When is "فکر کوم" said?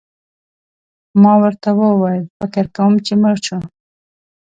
2.37-2.93